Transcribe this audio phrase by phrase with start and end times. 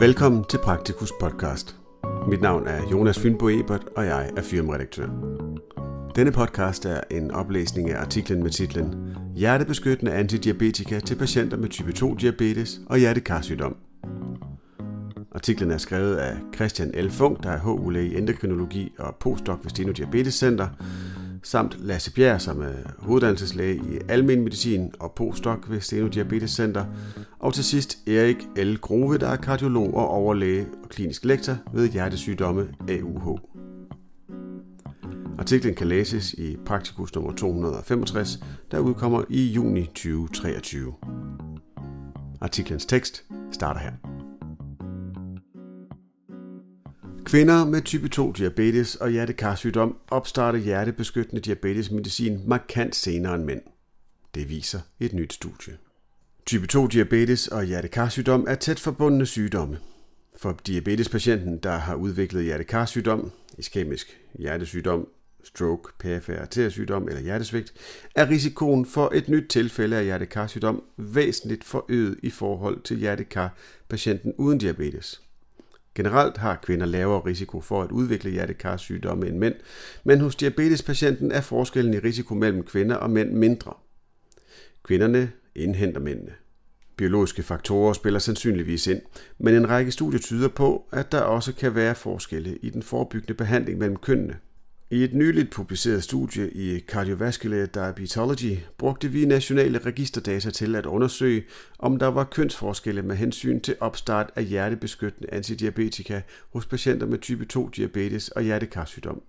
[0.00, 1.76] Velkommen til Praktikus podcast.
[2.28, 5.08] Mit navn er Jonas Fynbo Ebert, og jeg er firmaredaktør.
[6.16, 11.92] Denne podcast er en oplæsning af artiklen med titlen Hjertebeskyttende antidiabetika til patienter med type
[11.92, 13.76] 2 diabetes og hjertekarsygdom.
[15.32, 17.10] Artiklen er skrevet af Christian L.
[17.10, 20.68] Funk, der er HU i endokrinologi og postdoc ved Steno Diabetes Center,
[21.46, 26.84] samt Lasse Bjerg, som er hoveddannelseslæge i almen medicin og postdoc ved Steno Diabetes Center,
[27.38, 28.76] og til sidst Erik L.
[28.76, 33.38] Grove, der er kardiolog og overlæge og klinisk lektor ved hjertesygdomme AUH.
[35.38, 38.38] Artiklen kan læses i Praktikus nummer 265,
[38.70, 40.94] der udkommer i juni 2023.
[42.40, 44.05] Artiklens tekst starter her.
[47.26, 53.60] Kvinder med type 2 diabetes og hjertekarsygdom opstarter hjertebeskyttende diabetesmedicin markant senere end mænd.
[54.34, 55.76] Det viser et nyt studie.
[56.46, 59.78] Type 2 diabetes og hjertekarsygdom er tæt forbundne sygdomme.
[60.36, 65.08] For diabetespatienten, der har udviklet hjertekarsygdom, iskemisk hjertesygdom,
[65.44, 67.72] stroke, perifær arteriesygdom eller hjertesvigt,
[68.14, 74.58] er risikoen for et nyt tilfælde af hjertekarsygdom væsentligt forøget i forhold til hjertekarpatienten uden
[74.58, 75.25] diabetes.
[75.96, 79.54] Generelt har kvinder lavere risiko for at udvikle hjertekarsygdomme end mænd,
[80.04, 83.74] men hos diabetespatienten er forskellen i risiko mellem kvinder og mænd mindre.
[84.82, 86.32] Kvinderne indhenter mændene.
[86.96, 89.00] Biologiske faktorer spiller sandsynligvis ind,
[89.38, 93.34] men en række studier tyder på, at der også kan være forskelle i den forebyggende
[93.34, 94.36] behandling mellem kønnene.
[94.90, 101.44] I et nyligt publiceret studie i Cardiovascular Diabetology brugte vi nationale registerdata til at undersøge,
[101.78, 107.44] om der var kønsforskelle med hensyn til opstart af hjertebeskyttende antidiabetika hos patienter med type
[107.44, 109.22] 2 diabetes og hjertekarsygdom.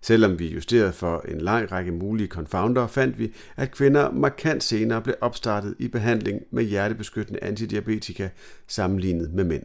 [0.00, 5.02] Selvom vi justerede for en lang række mulige confounder, fandt vi, at kvinder markant senere
[5.02, 8.28] blev opstartet i behandling med hjertebeskyttende antidiabetika
[8.66, 9.64] sammenlignet med mænd.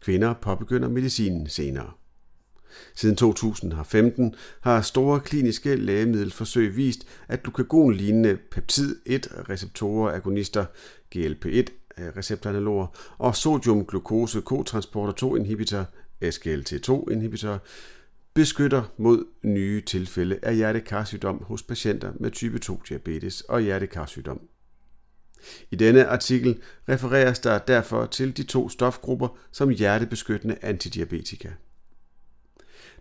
[0.00, 1.92] Kvinder påbegynder medicinen senere.
[2.94, 10.64] Siden 2015 har store kliniske lægemiddelforsøg vist, at glucagon-lignende peptid-1-receptorer, agonister,
[11.16, 11.64] GLP-1
[11.98, 12.86] receptoranaloger
[13.18, 15.84] og sodium-glukose kotransporter 2 inhibitor,
[16.24, 17.62] SGLT2 inhibitor,
[18.34, 24.40] beskytter mod nye tilfælde af hjertekarsygdom hos patienter med type 2 diabetes og hjertekarsygdom.
[25.70, 31.48] I denne artikel refereres der derfor til de to stofgrupper som hjertebeskyttende antidiabetika.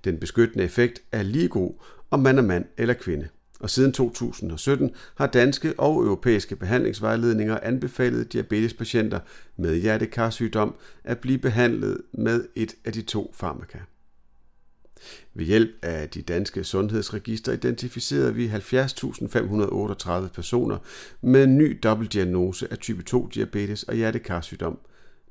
[0.05, 1.73] Den beskyttende effekt er lige god,
[2.11, 3.27] om man er mand eller kvinde.
[3.59, 9.19] Og siden 2017 har danske og europæiske behandlingsvejledninger anbefalet diabetespatienter
[9.57, 13.77] med hjertekarsygdom at blive behandlet med et af de to farmaka.
[15.33, 20.77] Ved hjælp af de danske sundhedsregister identificerede vi 70.538 personer
[21.21, 24.79] med en ny dobbeltdiagnose af type 2 diabetes og hjertekarsygdom,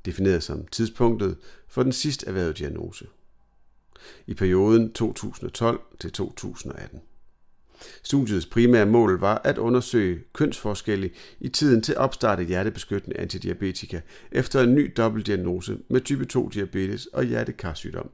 [0.05, 1.37] defineret som tidspunktet
[1.67, 3.05] for den sidst erhvervede diagnose
[4.27, 7.01] i perioden 2012 til 2018.
[8.03, 14.01] Studiets primære mål var at undersøge kønsforskelle i tiden til opstarte hjertebeskyttende antidiabetika
[14.31, 18.09] efter en ny dobbeltdiagnose med type 2 diabetes og hjertekarsygdom.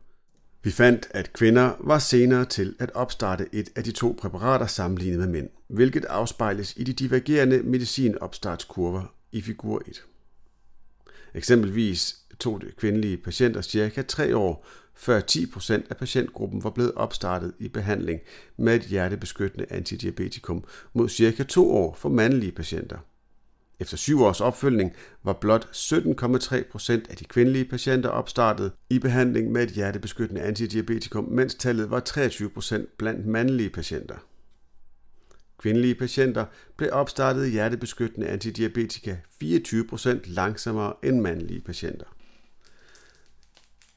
[0.63, 5.19] Vi fandt, at kvinder var senere til at opstarte et af de to præparater sammenlignet
[5.19, 10.03] med mænd, hvilket afspejles i de divergerende medicinopstartskurver i figur 1.
[11.34, 14.68] Eksempelvis tog det kvindelige patienter cirka 3 år
[15.01, 18.19] før 10% af patientgruppen var blevet opstartet i behandling
[18.57, 20.63] med et hjertebeskyttende antidiabetikum
[20.94, 22.97] mod cirka 2 år for mandlige patienter.
[23.79, 29.63] Efter syv års opfølgning var blot 17,3% af de kvindelige patienter opstartet i behandling med
[29.63, 34.16] et hjertebeskyttende antidiabetikum, mens tallet var 23% blandt mandlige patienter.
[35.57, 36.45] Kvindelige patienter
[36.78, 42.06] blev opstartet i hjertebeskyttende antidiabetika 24% langsommere end mandlige patienter.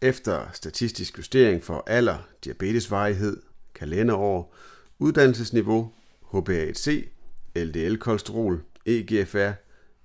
[0.04, 3.36] Efter statistisk justering for alder, diabetesvarighed,
[3.74, 4.54] kalenderår,
[4.98, 5.92] uddannelsesniveau,
[6.34, 7.08] HbA1c,
[7.56, 9.50] LDL-kolesterol, EGFR,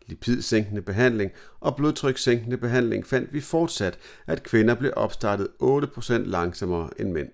[0.08, 3.98] lipidsænkende behandling og blodtrykssænkende behandling fandt vi fortsat,
[4.28, 7.30] at kvinder blev opstartet 8% langsommere end mænd.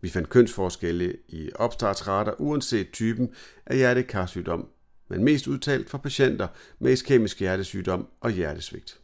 [0.00, 3.30] Vi fandt kønsforskelle i opstartsrater uanset typen
[3.66, 4.68] af hjertekarsygdom,
[5.08, 6.48] men mest udtalt for patienter
[6.78, 9.00] med iskemisk hjertesygdom og hjertesvigt.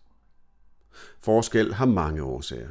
[1.21, 2.69] Forskel har mange årsager.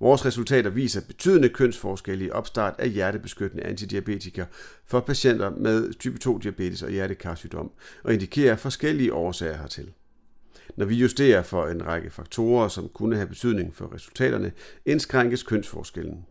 [0.00, 4.44] Vores resultater viser betydende kønsforskelle i opstart af hjertebeskyttende antidiabetika
[4.86, 7.70] for patienter med type 2 diabetes og hjertekarsygdom
[8.04, 9.92] og indikerer forskellige årsager hertil.
[10.76, 14.52] Når vi justerer for en række faktorer, som kunne have betydning for resultaterne,
[14.86, 16.26] indskrænkes kønsforskellen.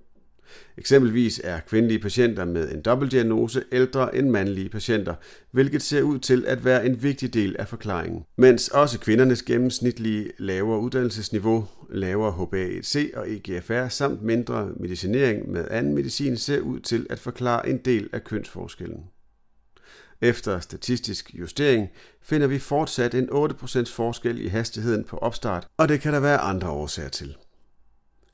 [0.78, 5.16] Eksempelvis er kvindelige patienter med en dobbeltdiagnose ældre end mandlige patienter,
[5.52, 8.24] hvilket ser ud til at være en vigtig del af forklaringen.
[8.38, 15.96] Mens også kvindernes gennemsnitlige lavere uddannelsesniveau, lavere HbA1c og EGFR samt mindre medicinering med anden
[15.96, 19.04] medicin ser ud til at forklare en del af kønsforskellen.
[20.22, 21.90] Efter statistisk justering
[22.22, 26.38] finder vi fortsat en 8% forskel i hastigheden på opstart, og det kan der være
[26.38, 27.36] andre årsager til.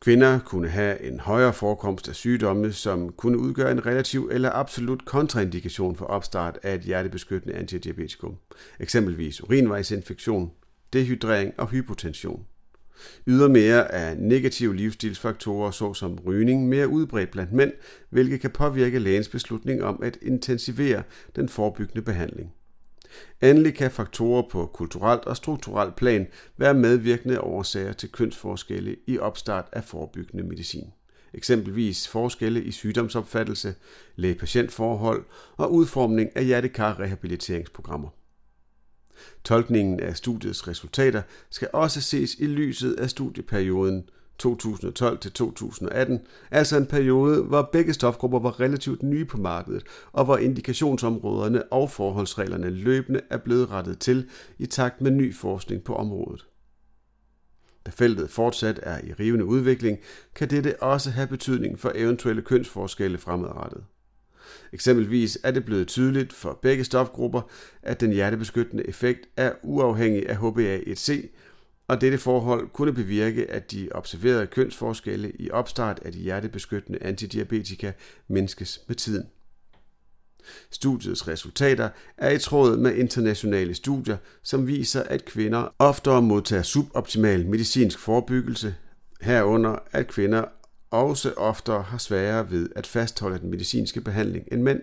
[0.04, 5.06] Kvinder kunne have en højere forekomst af sygdomme, som kunne udgøre en relativ eller absolut
[5.06, 8.36] kontraindikation for opstart af et hjertebeskyttende antidiabetikum,
[8.80, 10.52] eksempelvis urinvejsinfektion,
[10.94, 12.46] dehydrering og hypotension.
[13.28, 17.72] Ydermere er negative livsstilsfaktorer såsom rygning mere udbredt blandt mænd,
[18.10, 21.04] hvilket kan påvirke lægens beslutning om at intensivere
[21.36, 22.54] den forebyggende behandling.
[23.42, 26.28] Endelig kan faktorer på kulturelt og strukturelt plan
[26.58, 30.92] være medvirkende årsager til kønsforskelle i opstart af forebyggende medicin.
[31.34, 33.76] Eksempelvis forskelle i sygdomsopfattelse,
[34.16, 35.26] læge-patientforhold
[35.58, 38.10] og udformning af hjertekar-rehabiliteringsprogrammer.
[39.44, 46.20] Tolkningen af studiets resultater skal også ses i lyset af studieperioden 2012 til 2018,
[46.52, 51.92] altså en periode, hvor begge stofgrupper var relativt nye på markedet, og hvor indikationsområderne og
[51.92, 56.46] forholdsreglerne løbende er blevet rettet til i takt med ny forskning på området.
[57.86, 59.98] Da feltet fortsat er i rivende udvikling,
[60.36, 63.84] kan dette også have betydning for eventuelle kønsforskelle fremadrettet.
[64.74, 67.42] Eksempelvis er det blevet tydeligt for begge stofgrupper,
[67.82, 71.28] at den hjertebeskyttende effekt er uafhængig af HbA1c,
[71.88, 77.92] og dette forhold kunne bevirke, at de observerede kønsforskelle i opstart af de hjertebeskyttende antidiabetika
[78.28, 79.26] mindskes med tiden.
[80.72, 87.48] Studiets resultater er i tråd med internationale studier, som viser, at kvinder oftere modtager suboptimal
[87.48, 88.76] medicinsk forebyggelse,
[89.22, 90.46] herunder at kvinder
[90.92, 94.82] også oftere har sværere ved at fastholde den medicinske behandling end mænd.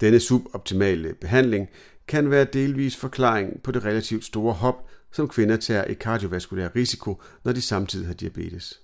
[0.00, 1.68] Denne suboptimale behandling
[2.08, 7.22] kan være delvis forklaring på det relativt store hop, som kvinder tager i kardiovaskulær risiko,
[7.44, 8.80] når de samtidig har diabetes.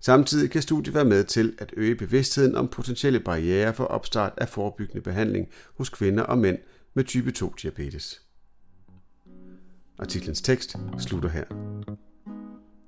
[0.00, 4.48] Samtidig kan studiet være med til at øge bevidstheden om potentielle barriere for opstart af
[4.48, 6.58] forebyggende behandling hos kvinder og mænd
[6.94, 8.22] med type 2 diabetes.
[9.98, 11.44] Artiklens tekst slutter her.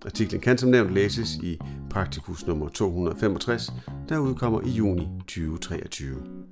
[0.07, 1.59] Artiklen kan som nævnt læses i
[1.91, 3.73] Praktikus nummer 265,
[4.09, 6.44] der udkommer i juni 2023.